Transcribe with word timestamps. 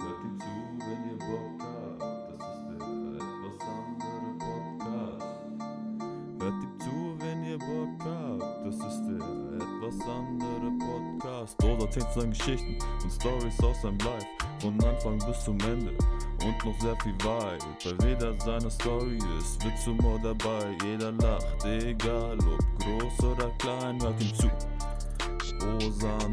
Hört 0.00 0.24
ihm 0.24 0.38
zu, 0.40 0.54
wenn 0.86 1.02
ihr 1.10 1.18
Bock 1.18 1.58
habt. 1.60 2.02
Das 2.30 2.42
ist 2.48 2.62
der 2.68 2.80
etwas 3.20 3.58
andere 3.76 4.28
Podcast. 4.38 5.28
Hört 6.40 6.58
ihm 6.62 6.74
zu, 6.80 6.96
wenn 7.18 7.44
ihr 7.44 7.58
Bock 7.58 7.98
habt. 8.04 8.66
Das 8.66 8.76
ist 8.76 9.02
der 9.06 9.20
etwas 9.56 9.96
andere 10.08 10.70
Podcast. 10.78 11.56
Dort 11.58 11.82
erzählt 11.82 12.12
seine 12.14 12.30
Geschichten 12.30 12.76
und 13.02 13.12
Stories 13.12 13.60
aus 13.62 13.82
seinem 13.82 13.98
Life. 13.98 14.26
Von 14.60 14.74
Anfang 14.84 15.18
bis 15.26 15.44
zum 15.44 15.58
Ende 15.60 15.92
und 16.44 16.64
noch 16.64 16.80
sehr 16.80 16.96
viel 17.02 17.14
weit. 17.24 17.64
Bei 17.84 18.06
jeder 18.06 18.38
seiner 18.40 18.70
Story 18.70 19.18
ist 19.38 19.64
Witz 19.64 19.86
Humor 19.86 20.18
dabei. 20.22 20.76
Jeder 20.84 21.12
lacht, 21.12 21.64
egal 21.64 22.38
ob 22.40 22.60
groß 22.84 23.32
oder 23.32 23.50
klein. 23.58 24.00
Hört 24.02 24.20
ihm 24.22 24.34
zu. 24.34 24.50
Osan 25.86 26.29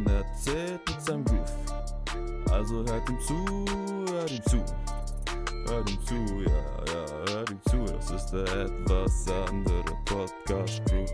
Also 2.70 2.84
hört 2.84 3.10
ihm 3.10 3.20
zu, 3.22 3.34
hört 4.12 4.30
ihm 4.30 4.44
zu. 4.44 4.58
Hört 5.68 5.90
ihm 5.90 6.02
zu, 6.02 6.16
ja, 6.42 6.50
ja, 6.50 7.34
hört 7.34 7.50
ihm 7.50 7.62
zu. 7.62 7.78
Das 7.94 8.12
ist 8.12 8.26
der 8.32 8.44
etwas 8.44 9.26
andere 9.30 9.84
Podcast 10.04 10.82
Crew. 10.86 11.06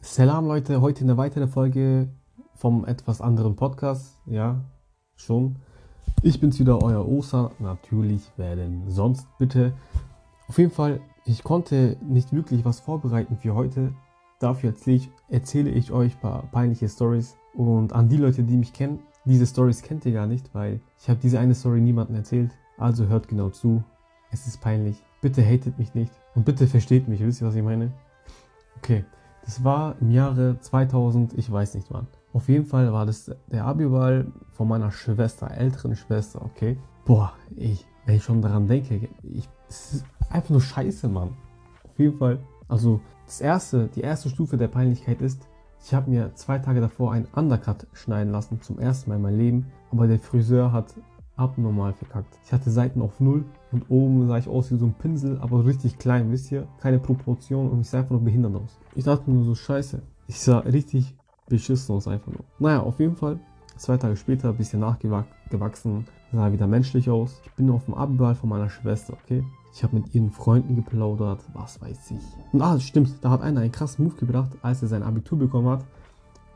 Salam 0.00 0.46
Leute, 0.46 0.80
heute 0.80 1.02
eine 1.02 1.16
weitere 1.16 1.48
Folge 1.48 2.08
vom 2.54 2.84
etwas 2.84 3.20
anderen 3.20 3.56
Podcast. 3.56 4.16
Ja, 4.26 4.60
schon. 5.16 5.56
Ich 6.22 6.38
bin's 6.38 6.60
wieder, 6.60 6.80
euer 6.80 7.04
Osa. 7.04 7.50
Natürlich, 7.58 8.30
wer 8.36 8.54
denn 8.54 8.88
sonst 8.88 9.26
bitte. 9.38 9.72
Auf 10.46 10.58
jeden 10.58 10.70
Fall, 10.70 11.00
ich 11.30 11.44
konnte 11.44 11.96
nicht 12.02 12.32
wirklich 12.32 12.64
was 12.64 12.80
vorbereiten 12.80 13.36
für 13.36 13.54
heute. 13.54 13.92
Dafür 14.40 14.74
erzähle 15.28 15.70
ich, 15.70 15.92
euch 15.92 16.14
ein 16.16 16.20
paar 16.20 16.42
peinliche 16.50 16.88
Stories. 16.88 17.36
Und 17.54 17.92
an 17.92 18.08
die 18.08 18.16
Leute, 18.16 18.42
die 18.42 18.56
mich 18.56 18.72
kennen, 18.72 19.00
diese 19.24 19.46
Stories 19.46 19.82
kennt 19.82 20.04
ihr 20.06 20.12
gar 20.12 20.26
nicht, 20.26 20.52
weil 20.54 20.80
ich 20.98 21.08
habe 21.08 21.20
diese 21.22 21.38
eine 21.38 21.54
Story 21.54 21.80
niemandem 21.80 22.16
erzählt. 22.16 22.50
Also 22.78 23.06
hört 23.06 23.28
genau 23.28 23.50
zu. 23.50 23.84
Es 24.32 24.46
ist 24.46 24.60
peinlich. 24.60 25.04
Bitte 25.20 25.44
hatet 25.44 25.78
mich 25.78 25.94
nicht. 25.94 26.12
Und 26.34 26.46
bitte 26.46 26.66
versteht 26.66 27.06
mich. 27.06 27.20
Wisst 27.20 27.42
ihr, 27.42 27.46
was 27.46 27.54
ich 27.54 27.62
meine? 27.62 27.92
Okay. 28.78 29.04
Das 29.44 29.62
war 29.62 29.96
im 30.00 30.10
Jahre 30.10 30.58
2000, 30.60 31.34
ich 31.34 31.50
weiß 31.50 31.74
nicht 31.74 31.88
wann. 31.90 32.06
Auf 32.32 32.48
jeden 32.48 32.66
Fall 32.66 32.92
war 32.92 33.06
das 33.06 33.30
der 33.46 33.64
Abiball 33.64 34.26
von 34.52 34.68
meiner 34.68 34.90
Schwester, 34.90 35.50
älteren 35.50 35.96
Schwester, 35.96 36.44
okay? 36.44 36.78
Boah, 37.04 37.32
ich, 37.56 37.86
wenn 38.06 38.16
ich 38.16 38.24
schon 38.24 38.42
daran 38.42 38.66
denke, 38.66 39.08
ich, 39.22 39.48
es 39.68 39.94
ist 39.94 40.04
einfach 40.30 40.50
nur 40.50 40.60
scheiße, 40.60 41.08
Mann. 41.08 41.36
Auf 41.84 41.98
jeden 41.98 42.18
Fall, 42.18 42.38
also 42.68 43.00
das 43.26 43.40
erste, 43.40 43.88
die 43.88 44.00
erste 44.00 44.28
Stufe 44.28 44.56
der 44.56 44.68
Peinlichkeit 44.68 45.20
ist, 45.20 45.46
ich 45.84 45.94
habe 45.94 46.10
mir 46.10 46.34
zwei 46.34 46.58
Tage 46.58 46.80
davor 46.80 47.12
einen 47.12 47.26
Undercut 47.34 47.86
schneiden 47.92 48.32
lassen, 48.32 48.60
zum 48.60 48.78
ersten 48.78 49.10
Mal 49.10 49.16
in 49.16 49.22
meinem 49.22 49.38
Leben, 49.38 49.66
aber 49.90 50.06
der 50.06 50.18
Friseur 50.18 50.72
hat 50.72 50.94
abnormal 51.36 51.94
verkackt. 51.94 52.38
Ich 52.44 52.52
hatte 52.52 52.70
Seiten 52.70 53.00
auf 53.00 53.18
null 53.18 53.44
und 53.72 53.88
oben 53.88 54.28
sah 54.28 54.36
ich 54.36 54.48
aus 54.48 54.70
wie 54.70 54.76
so 54.76 54.86
ein 54.86 54.94
Pinsel, 54.94 55.38
aber 55.40 55.64
richtig 55.64 55.98
klein, 55.98 56.30
wisst 56.30 56.52
ihr? 56.52 56.68
Keine 56.80 56.98
Proportion 56.98 57.70
und 57.70 57.80
ich 57.80 57.88
sah 57.88 57.98
einfach 57.98 58.10
nur 58.10 58.20
behindert 58.20 58.54
aus. 58.56 58.78
Ich 58.94 59.04
dachte 59.04 59.30
mir 59.30 59.42
so, 59.44 59.54
scheiße. 59.54 60.02
Ich 60.26 60.38
sah 60.38 60.58
richtig 60.58 61.16
beschissen 61.48 61.94
aus 61.94 62.06
einfach 62.06 62.30
nur. 62.30 62.44
Naja, 62.58 62.80
auf 62.80 63.00
jeden 63.00 63.16
Fall. 63.16 63.40
Zwei 63.80 63.96
Tage 63.96 64.14
später, 64.16 64.50
ein 64.50 64.58
bisschen 64.58 64.80
nachgewachsen, 64.80 66.04
sah 66.32 66.52
wieder 66.52 66.66
menschlich 66.66 67.08
aus. 67.08 67.40
Ich 67.46 67.52
bin 67.52 67.70
auf 67.70 67.86
dem 67.86 67.94
Abball 67.94 68.34
von 68.34 68.50
meiner 68.50 68.68
Schwester, 68.68 69.14
okay? 69.14 69.42
Ich 69.72 69.82
habe 69.82 69.96
mit 69.96 70.14
ihren 70.14 70.30
Freunden 70.30 70.76
geplaudert, 70.76 71.42
was 71.54 71.80
weiß 71.80 72.10
ich. 72.10 72.22
Und 72.52 72.60
ah, 72.60 72.78
stimmt, 72.78 73.14
da 73.22 73.30
hat 73.30 73.40
einer 73.40 73.62
einen 73.62 73.72
krassen 73.72 74.04
Move 74.04 74.16
gebracht, 74.16 74.50
als 74.60 74.82
er 74.82 74.88
sein 74.88 75.02
Abitur 75.02 75.38
bekommen 75.38 75.66
hat. 75.66 75.86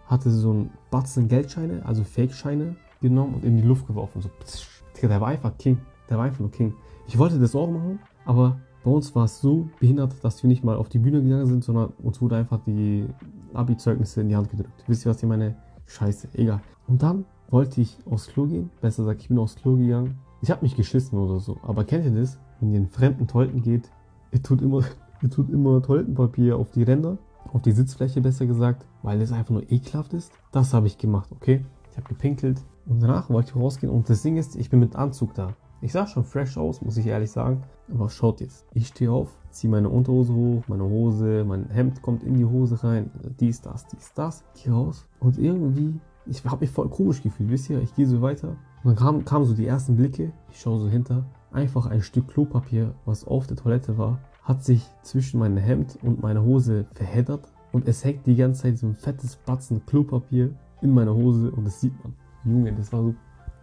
Hatte 0.04 0.30
so 0.30 0.50
einen 0.50 0.70
Batzen 0.90 1.26
Geldscheine, 1.26 1.80
also 1.86 2.04
Fake-Scheine, 2.04 2.76
genommen 3.00 3.36
und 3.36 3.44
in 3.46 3.56
die 3.56 3.66
Luft 3.66 3.86
geworfen. 3.86 4.20
So, 4.20 4.28
psch, 4.28 4.82
der 5.00 5.18
war 5.18 5.28
einfach 5.28 5.56
King. 5.56 5.78
Der 6.10 6.18
war 6.18 6.26
einfach 6.26 6.40
nur 6.40 6.50
King. 6.50 6.74
Ich 7.06 7.16
wollte 7.16 7.38
das 7.38 7.54
auch 7.54 7.70
machen, 7.70 8.00
aber 8.26 8.60
bei 8.84 8.90
uns 8.90 9.14
war 9.14 9.24
es 9.24 9.40
so 9.40 9.70
behindert, 9.80 10.22
dass 10.22 10.42
wir 10.42 10.48
nicht 10.48 10.62
mal 10.62 10.76
auf 10.76 10.90
die 10.90 10.98
Bühne 10.98 11.22
gegangen 11.22 11.46
sind, 11.46 11.64
sondern 11.64 11.94
uns 12.02 12.20
wurde 12.20 12.36
einfach 12.36 12.60
die 12.66 13.06
Abi-Zeugnisse 13.54 14.20
in 14.20 14.28
die 14.28 14.36
Hand 14.36 14.50
gedrückt. 14.50 14.84
Wisst 14.86 15.06
ihr, 15.06 15.10
was 15.10 15.22
ich 15.22 15.26
meine? 15.26 15.56
Scheiße, 15.86 16.28
egal. 16.34 16.60
Und 16.86 17.02
dann 17.02 17.24
wollte 17.50 17.80
ich 17.80 17.96
aufs 18.10 18.28
Klo 18.28 18.46
gehen. 18.46 18.70
Besser 18.80 19.02
gesagt, 19.04 19.22
ich 19.22 19.28
bin 19.28 19.38
aufs 19.38 19.56
Klo 19.56 19.76
gegangen. 19.76 20.18
Ich 20.42 20.50
habe 20.50 20.62
mich 20.62 20.76
geschissen 20.76 21.18
oder 21.18 21.40
so. 21.40 21.58
Aber 21.62 21.84
kennt 21.84 22.04
ihr 22.04 22.10
das? 22.10 22.38
Wenn 22.60 22.72
ihr 22.72 22.78
in 22.78 22.88
fremden 22.88 23.26
Toiletten 23.26 23.62
geht, 23.62 23.90
ihr 24.32 24.42
tut 24.42 24.60
immer, 24.62 24.82
ihr 25.22 25.30
tut 25.30 25.50
immer 25.50 25.82
Toilettenpapier 25.82 26.56
auf 26.56 26.70
die 26.70 26.82
Ränder, 26.82 27.18
auf 27.52 27.62
die 27.62 27.72
Sitzfläche 27.72 28.20
besser 28.20 28.46
gesagt, 28.46 28.84
weil 29.02 29.20
es 29.20 29.32
einfach 29.32 29.50
nur 29.50 29.70
ekelhaft 29.70 30.12
ist. 30.12 30.32
Das 30.52 30.74
habe 30.74 30.86
ich 30.86 30.98
gemacht, 30.98 31.30
okay? 31.32 31.64
Ich 31.90 31.96
habe 31.96 32.08
gepinkelt 32.08 32.60
und 32.86 33.00
danach 33.00 33.30
wollte 33.30 33.50
ich 33.50 33.56
rausgehen 33.56 33.92
und 33.92 34.10
das 34.10 34.22
Ding 34.22 34.36
ist, 34.36 34.56
ich 34.56 34.68
bin 34.68 34.80
mit 34.80 34.96
Anzug 34.96 35.34
da. 35.34 35.54
Ich 35.84 35.92
sah 35.92 36.06
schon 36.06 36.24
fresh 36.24 36.56
aus, 36.56 36.80
muss 36.80 36.96
ich 36.96 37.06
ehrlich 37.06 37.30
sagen. 37.30 37.62
Aber 37.92 38.08
schaut 38.08 38.40
jetzt. 38.40 38.64
Ich 38.72 38.86
stehe 38.86 39.12
auf, 39.12 39.36
ziehe 39.50 39.70
meine 39.70 39.90
Unterhose 39.90 40.32
hoch, 40.32 40.62
meine 40.66 40.84
Hose, 40.84 41.44
mein 41.46 41.68
Hemd 41.68 42.00
kommt 42.00 42.22
in 42.22 42.38
die 42.38 42.46
Hose 42.46 42.82
rein. 42.82 43.10
Dies, 43.38 43.60
das, 43.60 43.86
dies, 43.88 44.14
das. 44.14 44.44
Gehe 44.54 44.72
raus. 44.72 45.06
Und 45.20 45.36
irgendwie, 45.36 46.00
ich 46.24 46.42
habe 46.46 46.62
mich 46.62 46.70
voll 46.70 46.88
komisch 46.88 47.22
gefühlt, 47.22 47.50
wisst 47.50 47.68
ihr? 47.68 47.82
Ich 47.82 47.94
gehe 47.94 48.06
so 48.06 48.22
weiter. 48.22 48.56
Und 48.82 48.86
dann 48.86 48.96
kamen 48.96 49.24
kam 49.26 49.44
so 49.44 49.52
die 49.52 49.66
ersten 49.66 49.94
Blicke. 49.94 50.32
Ich 50.50 50.58
schaue 50.58 50.80
so 50.80 50.88
hinter. 50.88 51.26
Einfach 51.52 51.84
ein 51.84 52.00
Stück 52.00 52.28
Klopapier, 52.28 52.94
was 53.04 53.26
auf 53.26 53.46
der 53.46 53.58
Toilette 53.58 53.98
war, 53.98 54.20
hat 54.42 54.64
sich 54.64 54.88
zwischen 55.02 55.38
meinem 55.38 55.58
Hemd 55.58 55.98
und 56.00 56.22
meiner 56.22 56.42
Hose 56.42 56.86
verheddert. 56.94 57.52
Und 57.72 57.86
es 57.86 58.02
hängt 58.02 58.26
die 58.26 58.36
ganze 58.36 58.62
Zeit 58.62 58.78
so 58.78 58.86
ein 58.86 58.94
fettes 58.94 59.36
Batzen 59.36 59.84
Klopapier 59.84 60.48
in 60.80 60.94
meiner 60.94 61.14
Hose 61.14 61.50
und 61.50 61.66
das 61.66 61.82
sieht 61.82 61.92
man. 62.02 62.14
Junge, 62.46 62.72
das 62.72 62.90
war 62.90 63.02
so 63.02 63.14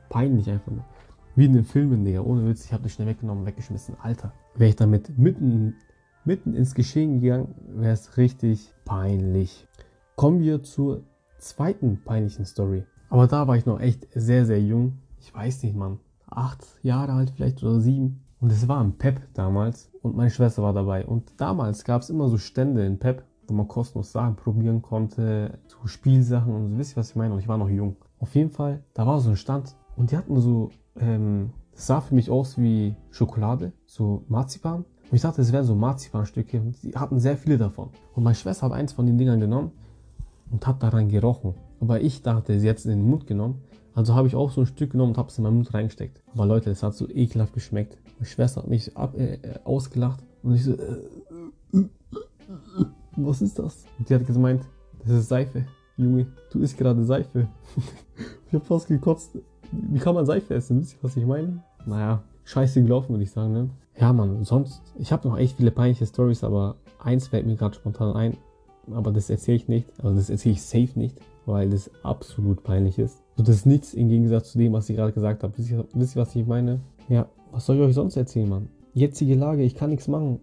peinlich 0.09 0.47
einfach 0.47 0.71
nur. 0.71 0.85
Wie 1.35 1.45
in 1.45 1.53
den 1.53 1.63
Filmen, 1.63 2.03
Digga. 2.03 2.21
Ohne 2.21 2.45
Witz, 2.47 2.65
ich 2.65 2.73
habe 2.73 2.83
das 2.83 2.91
schnell 2.91 3.07
weggenommen, 3.07 3.45
weggeschmissen. 3.45 3.95
Alter. 4.01 4.33
Wäre 4.55 4.69
ich 4.69 4.75
damit 4.75 5.17
mitten, 5.17 5.75
mitten 6.25 6.53
ins 6.53 6.75
Geschehen 6.75 7.21
gegangen, 7.21 7.55
wäre 7.69 7.93
es 7.93 8.17
richtig 8.17 8.73
peinlich. 8.83 9.65
Kommen 10.15 10.41
wir 10.41 10.61
zur 10.61 11.03
zweiten 11.37 12.01
peinlichen 12.03 12.45
Story. 12.45 12.83
Aber 13.09 13.27
da 13.27 13.47
war 13.47 13.55
ich 13.55 13.65
noch 13.65 13.79
echt 13.79 14.07
sehr, 14.13 14.45
sehr 14.45 14.61
jung. 14.61 14.99
Ich 15.19 15.33
weiß 15.33 15.63
nicht, 15.63 15.75
Mann. 15.75 15.99
Acht 16.27 16.65
Jahre 16.81 17.13
alt 17.13 17.31
vielleicht 17.31 17.63
oder 17.63 17.79
sieben. 17.79 18.21
Und 18.41 18.51
es 18.51 18.67
war 18.67 18.81
im 18.81 18.97
Pep 18.97 19.21
damals 19.33 19.89
und 20.01 20.15
meine 20.15 20.31
Schwester 20.31 20.63
war 20.63 20.73
dabei. 20.73 21.05
Und 21.05 21.39
damals 21.39 21.85
gab 21.85 22.01
es 22.01 22.09
immer 22.09 22.27
so 22.27 22.37
Stände 22.37 22.85
in 22.85 22.99
Pep, 22.99 23.23
wo 23.47 23.53
man 23.53 23.67
kostenlos 23.67 24.11
Sachen 24.11 24.35
probieren 24.35 24.81
konnte, 24.81 25.59
so 25.67 25.87
Spielsachen 25.87 26.53
und 26.53 26.71
so. 26.71 26.77
Wisst 26.77 26.93
ihr, 26.93 26.97
was 26.97 27.11
ich 27.11 27.15
meine? 27.15 27.33
Und 27.33 27.39
ich 27.39 27.47
war 27.47 27.57
noch 27.57 27.69
jung. 27.69 27.95
Auf 28.19 28.35
jeden 28.35 28.49
Fall, 28.49 28.83
da 28.93 29.05
war 29.05 29.19
so 29.19 29.29
ein 29.29 29.35
Stand 29.35 29.75
und 29.95 30.11
die 30.11 30.17
hatten 30.17 30.39
so 30.39 30.71
ähm, 30.99 31.51
das 31.73 31.87
sah 31.87 32.01
für 32.01 32.15
mich 32.15 32.29
aus 32.29 32.57
wie 32.57 32.95
Schokolade, 33.11 33.73
so 33.85 34.23
Marzipan. 34.27 34.85
Und 35.09 35.15
ich 35.15 35.21
dachte, 35.21 35.41
es 35.41 35.51
wären 35.51 35.65
so 35.65 35.75
Marzipanstücke 35.75 36.61
und 36.61 36.77
sie 36.77 36.93
hatten 36.95 37.19
sehr 37.19 37.37
viele 37.37 37.57
davon. 37.57 37.89
Und 38.13 38.23
meine 38.23 38.35
Schwester 38.35 38.67
hat 38.67 38.73
eins 38.73 38.93
von 38.93 39.05
den 39.05 39.17
Dingern 39.17 39.39
genommen 39.39 39.71
und 40.51 40.65
hat 40.67 40.83
daran 40.83 41.09
gerochen. 41.09 41.55
Aber 41.79 42.01
ich 42.01 42.21
dachte, 42.21 42.59
sie 42.59 42.69
hat 42.69 42.77
es 42.77 42.85
in 42.85 42.91
den 42.91 43.09
Mund 43.09 43.27
genommen. 43.27 43.61
Also 43.93 44.15
habe 44.15 44.27
ich 44.27 44.35
auch 44.35 44.51
so 44.51 44.61
ein 44.61 44.67
Stück 44.67 44.91
genommen 44.91 45.11
und 45.11 45.17
habe 45.17 45.29
es 45.29 45.37
in 45.37 45.43
meinen 45.43 45.55
Mund 45.55 45.73
reingesteckt. 45.73 46.21
Aber 46.33 46.45
Leute, 46.45 46.69
es 46.69 46.83
hat 46.83 46.93
so 46.93 47.09
ekelhaft 47.09 47.53
geschmeckt. 47.53 47.97
Meine 48.19 48.27
Schwester 48.27 48.61
hat 48.61 48.69
mich 48.69 48.95
ab, 48.95 49.17
äh, 49.17 49.39
ausgelacht 49.63 50.23
und 50.43 50.55
ich 50.55 50.63
so, 50.63 50.73
äh, 50.73 50.75
äh, 51.73 51.77
äh, 51.77 52.85
was 53.17 53.41
ist 53.41 53.59
das? 53.59 53.85
Und 53.97 54.07
die 54.07 54.15
hat 54.15 54.25
gemeint, 54.25 54.61
das 54.99 55.11
ist 55.11 55.27
Seife. 55.27 55.65
Junge, 55.97 56.27
du 56.51 56.59
isst 56.59 56.77
gerade 56.77 57.03
Seife. 57.03 57.49
ich 58.47 58.53
habe 58.53 58.63
fast 58.63 58.87
gekotzt. 58.87 59.37
Wie 59.71 59.99
kann 59.99 60.15
man 60.15 60.25
Seife 60.25 60.53
essen? 60.53 60.81
Wisst 60.81 60.93
ihr, 60.93 61.03
was 61.03 61.17
ich 61.17 61.25
meine? 61.25 61.63
Naja, 61.85 62.23
scheiße 62.43 62.81
gelaufen, 62.81 63.09
würde 63.09 63.23
ich 63.23 63.31
sagen, 63.31 63.53
ne? 63.53 63.69
Ja, 63.99 64.13
Mann, 64.13 64.43
sonst, 64.43 64.81
ich 64.97 65.11
habe 65.11 65.27
noch 65.27 65.37
echt 65.37 65.57
viele 65.57 65.71
peinliche 65.71 66.05
Stories, 66.05 66.43
aber 66.43 66.75
eins 66.99 67.27
fällt 67.27 67.45
mir 67.45 67.55
gerade 67.55 67.75
spontan 67.75 68.15
ein. 68.15 68.37
Aber 68.91 69.11
das 69.11 69.29
erzähle 69.29 69.57
ich 69.57 69.67
nicht. 69.67 69.87
Also 70.01 70.15
das 70.15 70.29
erzähle 70.29 70.53
ich 70.53 70.61
safe 70.63 70.97
nicht, 70.97 71.19
weil 71.45 71.69
das 71.69 71.91
absolut 72.03 72.63
peinlich 72.63 72.97
ist. 72.97 73.21
So, 73.35 73.43
das 73.43 73.57
ist 73.57 73.65
nichts 73.65 73.93
im 73.93 74.09
Gegensatz 74.09 74.51
zu 74.51 74.57
dem, 74.57 74.73
was 74.73 74.89
ich 74.89 74.95
gerade 74.95 75.13
gesagt 75.13 75.43
habe. 75.43 75.57
Wisst 75.57 75.71
ihr, 75.71 75.85
wisst 75.93 76.15
ihr, 76.15 76.21
was 76.21 76.35
ich 76.35 76.47
meine? 76.47 76.79
Ja, 77.09 77.27
was 77.51 77.65
soll 77.65 77.77
ich 77.77 77.81
euch 77.83 77.95
sonst 77.95 78.17
erzählen, 78.17 78.49
Mann? 78.49 78.69
Jetzige 78.93 79.35
Lage, 79.35 79.63
ich 79.63 79.75
kann 79.75 79.89
nichts 79.89 80.07
machen. 80.07 80.39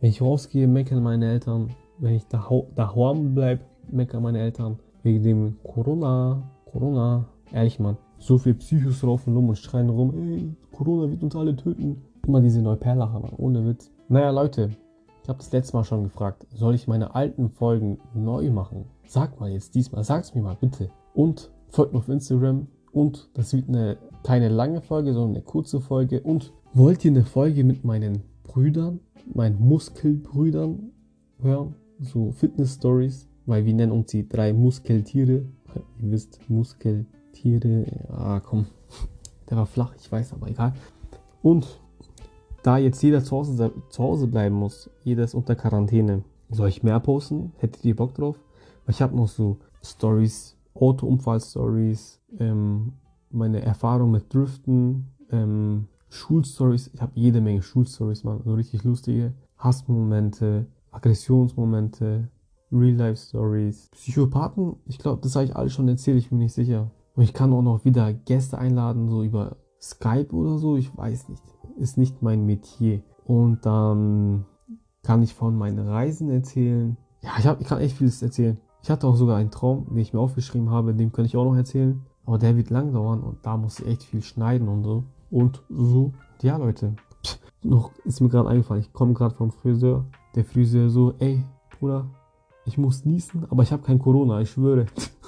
Wenn 0.00 0.10
ich 0.10 0.20
rausgehe, 0.20 0.68
meckern 0.68 1.02
meine 1.02 1.30
Eltern. 1.30 1.70
Wenn 1.98 2.14
ich 2.14 2.26
daheim 2.26 3.34
bleibe, 3.34 3.62
meckern 3.90 4.22
meine 4.22 4.40
Eltern. 4.40 4.78
Wegen 5.02 5.22
dem 5.22 5.56
Corona, 5.62 6.42
Corona. 6.70 7.26
Ehrlich, 7.52 7.80
Mann. 7.80 7.96
So 8.22 8.38
viel 8.38 8.54
Psychos 8.54 9.02
raufen 9.02 9.34
rum 9.34 9.48
und 9.48 9.58
schreien 9.58 9.90
rum, 9.90 10.14
ey, 10.14 10.54
Corona 10.70 11.10
wird 11.10 11.24
uns 11.24 11.34
alle 11.34 11.56
töten. 11.56 12.00
Immer 12.24 12.40
diese 12.40 12.62
Neuperlacher, 12.62 13.18
Mann, 13.18 13.32
ohne 13.36 13.66
Witz. 13.66 13.90
Naja, 14.08 14.30
Leute, 14.30 14.70
ich 15.24 15.28
habe 15.28 15.40
das 15.40 15.50
letzte 15.50 15.76
Mal 15.76 15.82
schon 15.82 16.04
gefragt, 16.04 16.46
soll 16.54 16.76
ich 16.76 16.86
meine 16.86 17.16
alten 17.16 17.50
Folgen 17.50 17.98
neu 18.14 18.48
machen? 18.50 18.84
Sag 19.08 19.40
mal 19.40 19.50
jetzt 19.50 19.74
diesmal, 19.74 20.04
sag's 20.04 20.36
mir 20.36 20.42
mal 20.42 20.54
bitte. 20.54 20.88
Und 21.14 21.50
folgt 21.70 21.94
mir 21.94 21.98
auf 21.98 22.08
Instagram. 22.08 22.68
Und 22.92 23.28
das 23.34 23.54
wird 23.54 23.68
eine 23.68 23.98
keine 24.22 24.50
lange 24.50 24.82
Folge, 24.82 25.14
sondern 25.14 25.34
eine 25.34 25.44
kurze 25.44 25.80
Folge. 25.80 26.20
Und 26.20 26.52
wollt 26.74 27.04
ihr 27.04 27.10
eine 27.10 27.24
Folge 27.24 27.64
mit 27.64 27.84
meinen 27.84 28.22
Brüdern, 28.44 29.00
meinen 29.34 29.58
Muskelbrüdern 29.58 30.92
hören, 31.40 31.74
so 31.98 32.30
Fitness-Stories, 32.30 33.28
weil 33.46 33.64
wir 33.64 33.74
nennen 33.74 33.90
uns 33.90 34.12
die 34.12 34.28
drei 34.28 34.52
Muskeltiere. 34.52 35.44
Ihr 36.00 36.12
wisst, 36.12 36.38
Muskeltiere, 36.48 37.06
ja 37.44 38.40
komm, 38.40 38.66
der 39.50 39.56
war 39.56 39.66
flach, 39.66 39.94
ich 39.96 40.10
weiß, 40.10 40.32
aber 40.32 40.48
egal. 40.48 40.74
Und 41.42 41.80
da 42.62 42.78
jetzt 42.78 43.02
jeder 43.02 43.24
zu 43.24 43.36
Hause, 43.36 43.72
zu 43.88 44.02
Hause 44.02 44.26
bleiben 44.28 44.54
muss, 44.54 44.90
jeder 45.02 45.24
ist 45.24 45.34
unter 45.34 45.56
Quarantäne, 45.56 46.22
soll 46.50 46.68
ich 46.68 46.82
mehr 46.82 47.00
posten? 47.00 47.52
Hättet 47.58 47.84
ihr 47.84 47.96
Bock 47.96 48.14
drauf? 48.14 48.36
Weil 48.84 48.94
ich 48.94 49.02
habe 49.02 49.16
noch 49.16 49.28
so 49.28 49.58
Stories, 49.82 50.56
Autounfall-Stories, 50.74 52.20
ähm, 52.38 52.92
meine 53.30 53.62
Erfahrung 53.62 54.10
mit 54.10 54.32
Driften, 54.32 55.08
ähm, 55.30 55.88
Schulstories. 56.08 56.90
Ich 56.92 57.00
habe 57.00 57.12
jede 57.14 57.40
Menge 57.40 57.62
Schulstories, 57.62 58.22
man, 58.22 58.42
so 58.44 58.54
richtig 58.54 58.84
lustige 58.84 59.32
Hassmomente, 59.56 60.66
Aggressionsmomente, 60.90 62.28
Real-Life-Stories, 62.70 63.88
Psychopathen. 63.92 64.76
Ich 64.86 64.98
glaube, 64.98 65.22
das 65.22 65.34
habe 65.34 65.46
ich 65.46 65.56
alles 65.56 65.72
schon 65.72 65.88
erzählt, 65.88 66.18
ich 66.18 66.28
bin 66.28 66.38
nicht 66.38 66.52
sicher. 66.52 66.90
Und 67.14 67.22
ich 67.22 67.34
kann 67.34 67.52
auch 67.52 67.62
noch 67.62 67.84
wieder 67.84 68.12
Gäste 68.12 68.58
einladen, 68.58 69.08
so 69.08 69.22
über 69.22 69.56
Skype 69.80 70.32
oder 70.32 70.58
so, 70.58 70.76
ich 70.76 70.96
weiß 70.96 71.28
nicht. 71.28 71.42
Ist 71.78 71.98
nicht 71.98 72.22
mein 72.22 72.46
Metier. 72.46 73.02
Und 73.24 73.66
dann 73.66 74.46
kann 75.02 75.22
ich 75.22 75.34
von 75.34 75.56
meinen 75.56 75.86
Reisen 75.86 76.30
erzählen. 76.30 76.96
Ja, 77.22 77.30
ich, 77.38 77.46
hab, 77.46 77.60
ich 77.60 77.66
kann 77.66 77.80
echt 77.80 77.96
vieles 77.96 78.22
erzählen. 78.22 78.58
Ich 78.82 78.90
hatte 78.90 79.06
auch 79.06 79.16
sogar 79.16 79.36
einen 79.36 79.50
Traum, 79.50 79.86
den 79.88 79.98
ich 79.98 80.12
mir 80.12 80.20
aufgeschrieben 80.20 80.70
habe, 80.70 80.94
den 80.94 81.12
kann 81.12 81.24
ich 81.24 81.36
auch 81.36 81.44
noch 81.44 81.56
erzählen. 81.56 82.04
Aber 82.24 82.38
der 82.38 82.56
wird 82.56 82.70
lang 82.70 82.92
dauern 82.92 83.22
und 83.22 83.44
da 83.44 83.56
muss 83.56 83.80
ich 83.80 83.86
echt 83.86 84.02
viel 84.04 84.22
schneiden 84.22 84.68
und 84.68 84.84
so. 84.84 85.04
Und 85.30 85.62
so. 85.68 86.12
Ja, 86.40 86.56
Leute. 86.56 86.94
Pff, 87.24 87.38
noch 87.62 87.92
ist 88.04 88.20
mir 88.20 88.28
gerade 88.28 88.48
eingefallen, 88.48 88.82
ich 88.82 88.92
komme 88.92 89.14
gerade 89.14 89.34
vom 89.34 89.50
Friseur. 89.50 90.04
Der 90.34 90.44
Friseur 90.44 90.88
so, 90.88 91.14
ey, 91.18 91.44
Bruder, 91.78 92.06
ich 92.64 92.78
muss 92.78 93.04
niesen, 93.04 93.44
aber 93.50 93.62
ich 93.62 93.72
habe 93.72 93.82
kein 93.82 93.98
Corona, 93.98 94.40
ich 94.40 94.50
schwöre. 94.50 94.86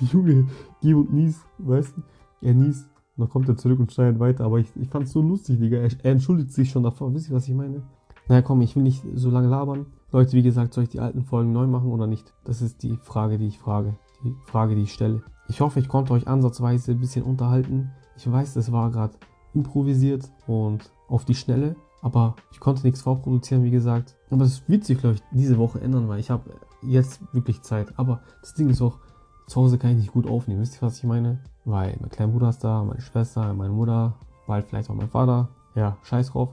Junge, 0.12 0.46
geh 0.80 0.94
und 0.94 1.12
nies, 1.12 1.40
weißt 1.58 1.96
du? 1.96 2.02
Er 2.40 2.54
niest. 2.54 2.88
Und 3.16 3.22
dann 3.22 3.28
kommt 3.28 3.48
er 3.48 3.56
zurück 3.56 3.78
und 3.78 3.92
schneidet 3.92 4.18
weiter. 4.18 4.44
Aber 4.44 4.58
ich, 4.58 4.68
ich 4.76 4.88
fand 4.88 5.06
es 5.06 5.12
so 5.12 5.22
lustig, 5.22 5.60
Digga. 5.60 5.78
Er, 5.78 5.90
er 6.02 6.12
entschuldigt 6.12 6.52
sich 6.52 6.70
schon 6.70 6.82
davor. 6.82 7.14
Wisst 7.14 7.30
ihr, 7.30 7.36
was 7.36 7.48
ich 7.48 7.54
meine? 7.54 7.82
Naja, 8.28 8.42
komm, 8.42 8.60
ich 8.62 8.74
will 8.74 8.82
nicht 8.82 9.04
so 9.14 9.30
lange 9.30 9.48
labern. 9.48 9.86
Leute, 10.10 10.32
wie 10.32 10.42
gesagt, 10.42 10.74
soll 10.74 10.84
ich 10.84 10.90
die 10.90 11.00
alten 11.00 11.22
Folgen 11.22 11.52
neu 11.52 11.66
machen 11.66 11.90
oder 11.92 12.06
nicht? 12.06 12.32
Das 12.44 12.62
ist 12.62 12.82
die 12.82 12.96
Frage, 12.96 13.38
die 13.38 13.46
ich 13.46 13.58
frage. 13.58 13.96
Die 14.24 14.34
Frage, 14.46 14.74
die 14.74 14.82
ich 14.82 14.92
stelle. 14.92 15.22
Ich 15.48 15.60
hoffe, 15.60 15.78
ich 15.78 15.88
konnte 15.88 16.12
euch 16.14 16.26
ansatzweise 16.26 16.92
ein 16.92 17.00
bisschen 17.00 17.24
unterhalten. 17.24 17.90
Ich 18.16 18.30
weiß, 18.30 18.54
das 18.54 18.72
war 18.72 18.90
gerade 18.90 19.14
improvisiert 19.52 20.30
und 20.46 20.90
auf 21.08 21.24
die 21.24 21.34
Schnelle. 21.34 21.76
Aber 22.00 22.36
ich 22.52 22.60
konnte 22.60 22.82
nichts 22.84 23.02
vorproduzieren, 23.02 23.64
wie 23.64 23.70
gesagt. 23.70 24.16
Aber 24.30 24.44
es 24.44 24.68
wird 24.68 24.84
sich, 24.84 24.98
glaube 24.98 25.16
ich, 25.16 25.22
diese 25.32 25.58
Woche 25.58 25.80
ändern, 25.80 26.08
weil 26.08 26.20
ich 26.20 26.30
habe 26.30 26.50
jetzt 26.82 27.20
wirklich 27.32 27.62
Zeit. 27.62 27.98
Aber 27.98 28.22
das 28.40 28.54
Ding 28.54 28.68
ist 28.68 28.82
auch, 28.82 28.98
zu 29.46 29.60
Hause 29.60 29.78
kann 29.78 29.90
ich 29.92 29.96
nicht 29.98 30.12
gut 30.12 30.28
aufnehmen. 30.28 30.60
Wisst 30.60 30.76
ihr, 30.76 30.82
was 30.82 30.98
ich 30.98 31.04
meine? 31.04 31.38
Weil 31.64 31.96
mein 32.00 32.10
kleiner 32.10 32.32
Bruder 32.32 32.50
ist 32.50 32.64
da, 32.64 32.82
meine 32.82 33.00
Schwester, 33.00 33.52
meine 33.54 33.72
Mutter, 33.72 34.14
bald 34.46 34.66
vielleicht 34.66 34.90
auch 34.90 34.94
mein 34.94 35.08
Vater. 35.08 35.48
Ja, 35.74 35.96
scheiß 36.02 36.30
drauf. 36.30 36.50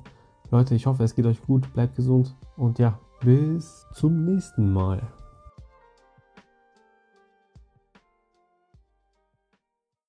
Leute, 0.49 0.75
ich 0.75 0.85
hoffe, 0.85 1.03
es 1.03 1.15
geht 1.15 1.25
euch 1.25 1.41
gut, 1.41 1.71
bleibt 1.73 1.95
gesund 1.95 2.35
und 2.57 2.79
ja, 2.79 2.99
bis 3.21 3.85
zum 3.93 4.25
nächsten 4.25 4.73
Mal. 4.73 5.01